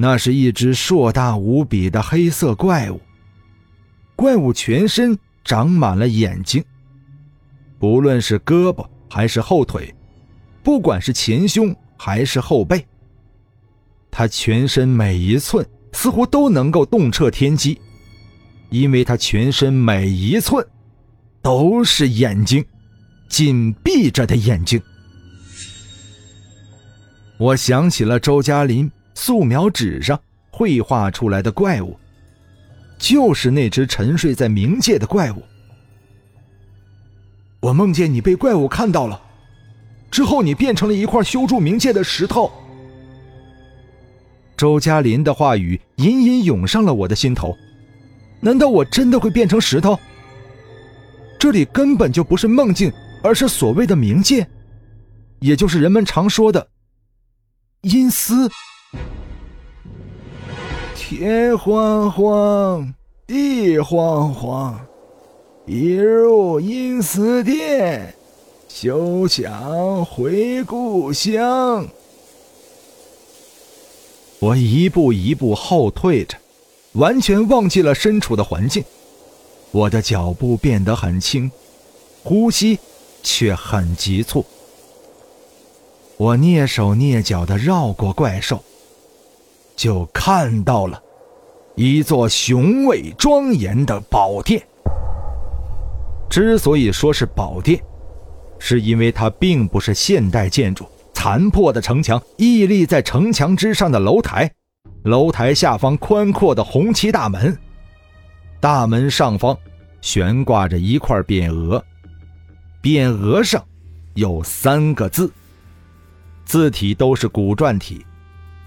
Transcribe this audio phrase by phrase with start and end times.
[0.00, 3.00] 那是一只硕大无比的黑色怪物。
[4.14, 6.64] 怪物全身长满了眼睛，
[7.80, 9.92] 不论是胳膊还是后腿，
[10.62, 12.86] 不管是前胸还是后背，
[14.08, 17.80] 它全身每一寸似乎都能够洞彻天机，
[18.70, 20.64] 因为它全身每一寸
[21.42, 22.64] 都是眼睛，
[23.28, 24.80] 紧闭着的眼睛。
[27.36, 28.88] 我想起了周嘉林。
[29.18, 30.18] 素描纸上
[30.48, 31.98] 绘画出来的怪物，
[32.98, 35.42] 就是那只沉睡在冥界的怪物。
[37.58, 39.20] 我梦见你被怪物看到了，
[40.08, 42.48] 之后你变成了一块修筑冥界的石头。
[44.56, 47.58] 周嘉林的话语隐隐涌上了我的心头，
[48.40, 49.98] 难道我真的会变成石头？
[51.40, 52.92] 这里根本就不是梦境，
[53.24, 54.46] 而是所谓的冥界，
[55.40, 56.68] 也就是人们常说的
[57.80, 58.48] 阴司。
[60.94, 62.94] 天荒荒，
[63.26, 64.78] 地荒荒，
[65.64, 68.14] 一入阴司殿，
[68.68, 71.88] 休想回故乡。
[74.38, 76.36] 我一步一步后退着，
[76.92, 78.84] 完全忘记了身处的环境。
[79.70, 81.50] 我的脚步变得很轻，
[82.22, 82.78] 呼吸
[83.22, 84.44] 却很急促。
[86.18, 88.62] 我蹑手蹑脚的绕过怪兽。
[89.78, 91.00] 就看到了
[91.76, 94.60] 一座雄伟庄严的宝殿。
[96.28, 97.80] 之所以说是宝殿，
[98.58, 100.84] 是因为它并不是现代建筑，
[101.14, 104.50] 残破的城墙屹立在城墙之上的楼台，
[105.04, 107.56] 楼台下方宽阔的红旗大门，
[108.58, 109.56] 大门上方
[110.00, 111.82] 悬挂着一块匾额，
[112.82, 113.64] 匾额上
[114.14, 115.32] 有三个字，
[116.44, 118.04] 字体都是古篆体。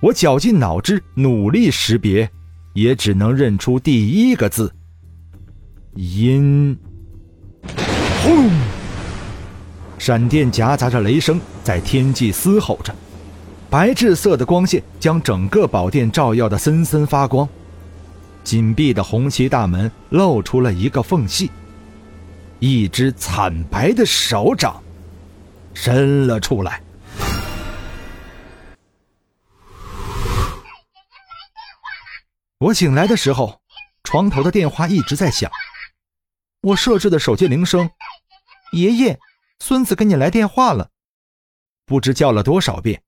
[0.00, 2.30] 我绞尽脑汁努力识别，
[2.74, 4.72] 也只能认出第一个字
[5.96, 6.76] “阴”。
[8.22, 8.50] 轰！
[9.98, 12.94] 闪电夹杂着雷声在天际嘶吼着，
[13.70, 17.48] 白炽色的光线将整个宝殿照耀的森森发光。
[18.44, 21.50] 紧闭的红旗大门露出了一个缝隙，
[22.60, 24.80] 一只惨白的手掌
[25.72, 26.82] 伸了出来。
[32.66, 33.60] 我醒来的时候，
[34.02, 35.48] 床头的电话一直在响。
[36.62, 37.88] 我设置的手机铃声
[38.72, 39.20] ：“爷爷，
[39.60, 40.90] 孙子给你来电话了。”
[41.86, 43.04] 不知叫了多少遍。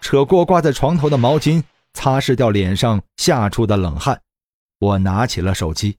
[0.00, 1.62] 扯过挂在床头的毛巾，
[1.92, 4.20] 擦拭掉脸上吓出的冷汗。
[4.80, 5.96] 我拿起了手机：“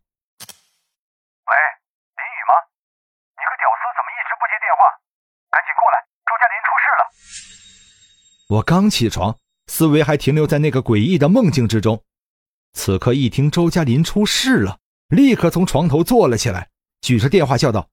[1.48, 1.56] 喂，
[2.18, 2.54] 林雨吗？
[3.32, 4.92] 你个屌丝怎么一直不接电话？
[5.52, 7.02] 赶紧过来，周嘉林出事了！”
[8.60, 12.04] 我刚起床，思维还停留在那个诡异的梦境之中。
[12.74, 16.70] 此刻一听周嘉林出事了，立刻从床头坐了起来，
[17.02, 17.90] 举着电话叫道：“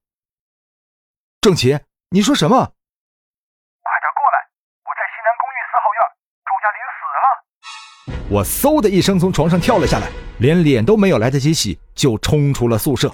[1.41, 1.79] 郑奇，
[2.11, 2.57] 你说什么？
[2.57, 4.39] 快点过来！
[4.85, 6.01] 我在西南公寓四号院，
[6.47, 13.13] 周嘉林死了！”我嗖的一声从床上跳了下来，连脸都没有来得及洗，就冲出了宿舍。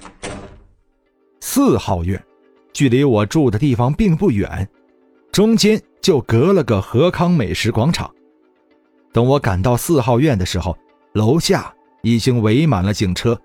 [1.41, 2.23] 四号院
[2.73, 4.69] 距离我住的地方并不远，
[5.33, 8.13] 中间就隔了个和康美食广场。
[9.13, 10.77] 等我赶到四号院的时候，
[11.15, 13.41] 楼下已经围满了警车。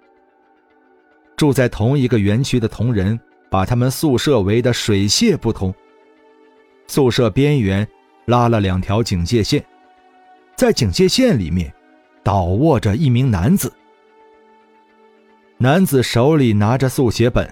[1.38, 3.18] 住在同一个园区的同仁
[3.50, 5.74] 把他们宿舍围得水泄不通。
[6.88, 7.88] 宿舍边缘
[8.26, 9.64] 拉了两条警戒线，
[10.56, 11.72] 在警戒线里面
[12.24, 13.72] 倒卧着一名男子。
[15.58, 17.48] 男子手里拿着速写本，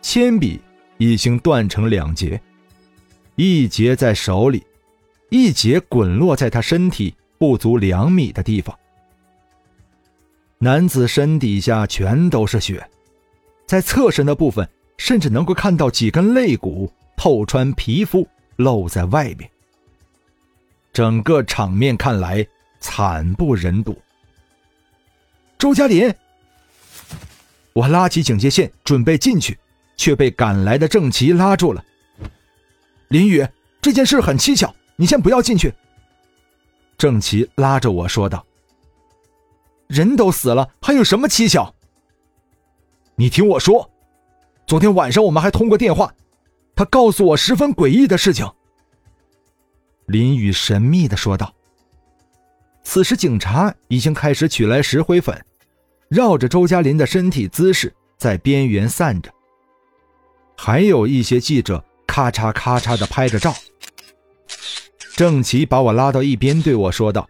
[0.00, 0.60] 铅笔
[0.98, 2.40] 已经断成两截，
[3.34, 4.64] 一截在手里，
[5.28, 8.72] 一截滚落在他身体不足两米的地方。
[10.62, 12.86] 男子身底下全都是血，
[13.64, 14.68] 在侧身的部分
[14.98, 19.50] 甚至能够看到几根肋骨透穿皮肤露在外面。
[20.92, 22.46] 整个场面看来
[22.78, 23.98] 惨不忍睹。
[25.56, 26.12] 周嘉林，
[27.72, 29.58] 我拉起警戒线准备进去，
[29.96, 31.82] 却被赶来的郑奇拉住了。
[33.08, 33.48] 林宇，
[33.80, 35.72] 这件事很蹊跷，你先不要进去。
[36.98, 38.44] 郑奇拉着我说道。
[39.90, 41.74] 人都死了，还有什么蹊跷？
[43.16, 43.90] 你听我说，
[44.64, 46.14] 昨天晚上我们还通过电话，
[46.76, 48.48] 他告诉我十分诡异的事情。
[50.06, 51.52] 林雨神秘的说道。
[52.84, 55.44] 此时，警察已经开始取来石灰粉，
[56.08, 59.28] 绕着周嘉林的身体姿势在边缘散着。
[60.56, 63.52] 还有一些记者咔嚓咔嚓的拍着照。
[65.16, 67.28] 郑奇把我拉到一边，对我说道：“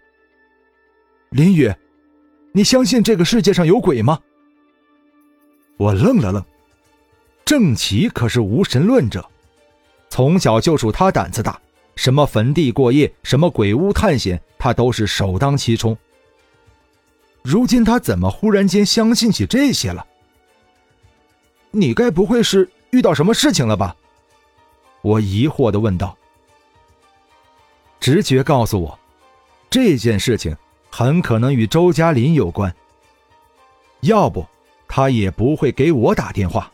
[1.30, 1.72] 林雨，
[2.52, 4.18] 你相信这个世界上有鬼吗？”
[5.78, 6.44] 我愣了愣。
[7.44, 9.28] 郑奇可是无神论者，
[10.08, 11.60] 从小就属他胆子大。
[11.96, 15.96] 什么坟地过夜，什么鬼屋探险，他都是首当其冲。
[17.42, 20.06] 如今他怎么忽然间相信起这些了？
[21.72, 23.94] 你该不会是遇到什么事情了吧？
[25.02, 26.16] 我疑惑的问道。
[27.98, 28.98] 直觉告诉我，
[29.68, 30.56] 这件事情
[30.90, 32.74] 很可能与周嘉林有关。
[34.00, 34.46] 要不，
[34.88, 36.70] 他也不会给我打电话。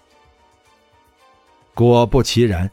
[1.75, 2.71] 果不其然。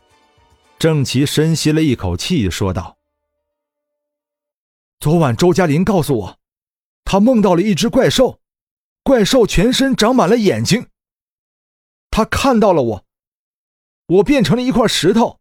[0.80, 2.98] 郑奇深吸了一口气，说道
[5.00, 6.38] ：“昨晚周嘉林告诉我，
[7.06, 8.42] 他梦到了一只怪兽，
[9.02, 10.88] 怪兽全身长满了眼睛。
[12.12, 13.06] 他看到了我，
[14.08, 15.40] 我变成了一块石头。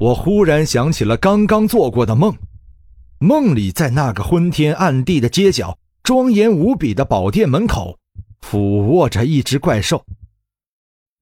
[0.00, 2.34] 我忽然想起了刚刚做过的梦，
[3.24, 7.98] 梦里在那个昏天暗地的街角，庄严无比的宝殿门口，
[8.42, 10.04] 俯卧着一只怪兽。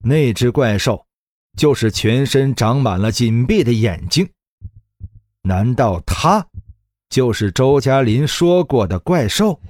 [0.04, 1.06] 那只怪兽。”
[1.54, 4.26] 就是全身长满了紧闭的眼睛，
[5.42, 6.46] 难道他
[7.10, 9.60] 就是周嘉林说过的怪兽？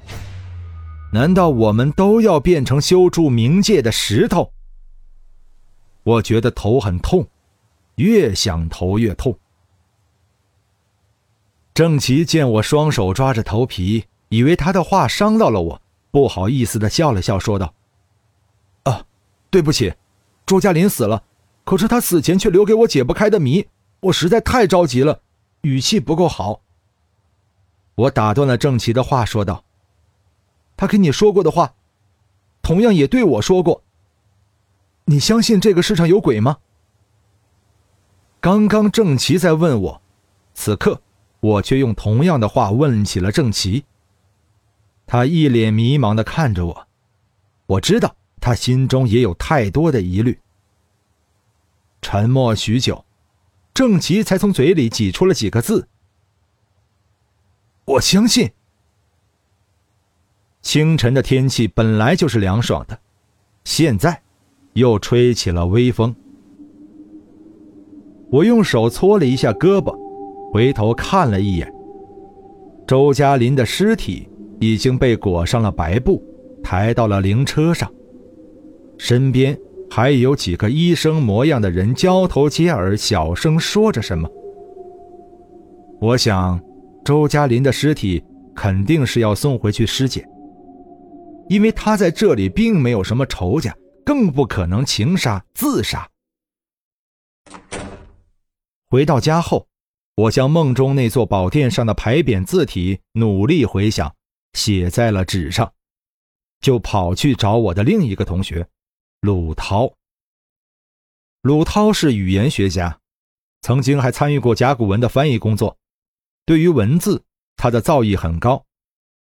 [1.13, 4.53] 难道我们都要变成修筑冥界的石头？
[6.05, 7.27] 我觉得头很痛，
[7.97, 9.37] 越想头越痛。
[11.75, 17.73] 郑奇见我双手抓着头皮，以为他的话伤到了我，不好意思的笑了笑，说道
[18.85, 19.07] ：“啊，
[19.51, 19.95] 对不起，
[20.45, 21.25] 周嘉林死了。”
[21.65, 23.69] 可是他死前却留给我解不开的谜，
[24.01, 25.21] 我实在太着急了，
[25.61, 26.61] 语气不够好。
[27.95, 29.65] 我打断了郑奇的话，说道
[30.77, 31.75] ：“他跟你说过的话，
[32.63, 33.85] 同样也对我说过。
[35.05, 36.59] 你相信这个世上有鬼吗？”
[38.43, 40.03] 刚刚郑奇在问我，
[40.53, 41.01] 此刻
[41.43, 43.85] 我却用同样的话问起了郑奇。
[45.07, 46.87] 他一脸迷茫的看着我，
[47.67, 50.39] 我知道他心中也有太多的疑虑。
[52.01, 53.05] 沉默许久，
[53.75, 55.89] 郑奇才从嘴里挤出了几个字
[57.87, 58.53] ：“我相信。”
[60.63, 63.01] 清晨的天气本来就是凉爽的，
[63.65, 64.23] 现在
[64.75, 66.15] 又吹起了微风。
[68.31, 69.93] 我用手搓了一下胳膊，
[70.53, 71.73] 回头看了一眼，
[72.87, 74.29] 周嘉林的尸体
[74.61, 76.23] 已经被裹上了白布，
[76.63, 77.91] 抬到了灵车上，
[78.99, 79.59] 身边。
[79.91, 84.27] 还有几个医生模样的人交头接耳，小声说着什么。
[86.01, 86.59] 我想，
[87.05, 88.25] 周嘉林的尸体
[88.57, 90.27] 肯定是要送回去尸检，
[91.51, 96.09] 因为他在这里并没有什么仇家，更不可能情杀自杀。
[98.89, 99.67] 回到家后，
[100.23, 104.15] 我将梦中那座宝殿上的牌匾字体努力回想，
[104.53, 105.73] 写在了纸上，
[106.61, 108.69] 就跑去找我的另一个同学。
[109.21, 109.93] 鲁涛，
[111.41, 113.01] 鲁涛是语言学家，
[113.63, 115.77] 曾经还参与过甲骨文的翻译工作。
[116.47, 117.25] 对于文字，
[117.57, 118.65] 他的造诣很高。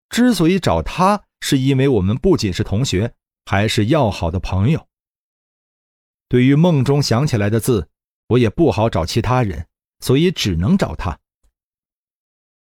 [0.09, 3.13] 之所以找他，是因为我们不仅是同学，
[3.45, 4.85] 还是要好的朋友。
[6.27, 7.87] 对于梦中想起来的字，
[8.27, 9.67] 我也不好找其他人，
[10.03, 11.17] 所以只能找他。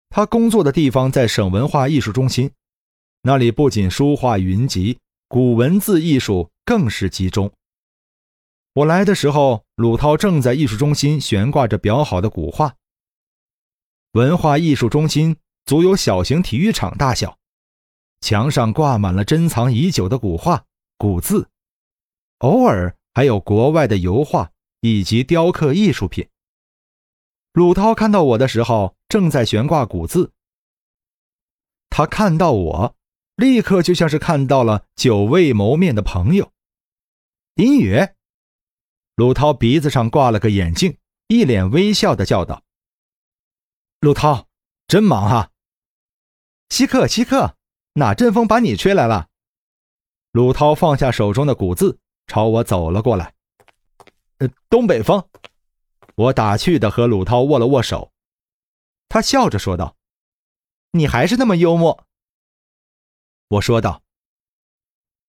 [0.09, 2.51] 他工作的地方在省文化艺术中心，
[3.21, 6.51] 那里不仅书画云集，古文字艺术。
[6.69, 7.51] 更是集中。
[8.73, 12.75] 我来的时候，鲁涛正在艺术中心悬挂着裱好的古画。
[14.11, 17.39] 文化艺术中心足有小型体育场大小，
[18.21, 20.63] 墙上挂满了珍藏已久的古画、
[20.99, 21.49] 古字，
[22.37, 26.29] 偶尔还有国外的油画以及雕刻艺术品。
[27.51, 30.31] 鲁涛看到我的时候，正在悬挂古字。
[31.89, 32.95] 他看到我，
[33.35, 36.51] 立刻就像是看到了久未谋面的朋友。
[37.55, 38.07] 林雨，
[39.15, 42.63] 鲁涛鼻子上挂了个眼镜，一脸微笑的叫道
[43.99, 44.47] ：“鲁涛，
[44.87, 45.49] 真忙啊！”
[46.69, 47.55] 稀客，稀客，
[47.93, 49.27] 哪阵风把你吹来了？
[50.31, 53.33] 鲁涛放下手中的古字，朝我走了过来。
[54.37, 55.27] “呃，东北风。”
[56.19, 58.11] 我打趣的和鲁涛握了握手，
[59.07, 59.95] 他笑着说道
[60.91, 62.05] ：“你还是那么幽默。”
[63.47, 64.03] 我说道：“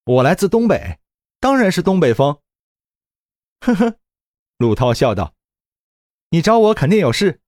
[0.03, 0.99] 我来自东北，
[1.39, 2.41] 当然是东北风。”
[3.61, 3.99] 呵呵，
[4.57, 5.33] 鲁涛笑道
[6.31, 7.39] ：“你找我肯定有事，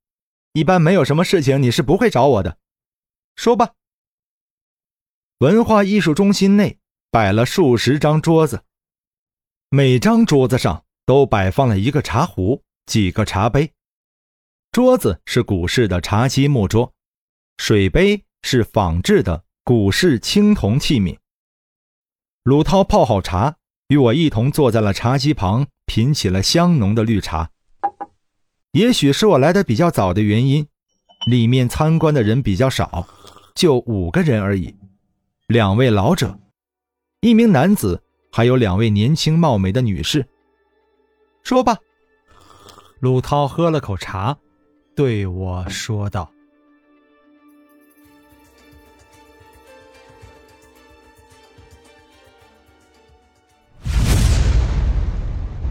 [0.54, 2.58] 一般没有什么事情你是不会找我的。
[3.36, 3.74] 说吧。”
[5.40, 6.80] 文化艺术中心内
[7.12, 8.64] 摆了数十张桌子，
[9.68, 13.72] 每张桌子上都摆放了一个茶壶、几个茶杯。
[14.72, 16.94] 桌子是古式的茶几木桌，
[17.58, 21.18] 水杯是仿制的古式青铜器皿。
[22.44, 23.56] 鲁涛泡好茶，
[23.88, 27.52] 与我一同坐在了茶几旁，品起了香浓的绿茶。
[28.72, 30.68] 也许是我来的比较早的原因，
[31.28, 33.08] 里面参观的人比较少，
[33.54, 34.75] 就五个人而已，
[35.46, 36.40] 两位老者，
[37.22, 40.28] 一名男子，还有两位年轻貌美的女士。
[41.44, 41.78] 说吧，
[43.04, 44.38] 鲁涛喝了口茶。
[44.96, 46.32] 对我说道：“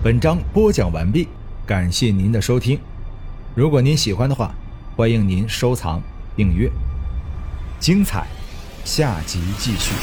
[0.04, 1.26] 本章播讲完毕，
[1.64, 2.78] 感谢您的收听。
[3.54, 4.54] 如果您喜欢的话，
[4.94, 6.02] 欢迎您收藏、
[6.36, 6.70] 订阅。
[7.80, 8.26] 精彩，
[8.84, 9.94] 下集继续。”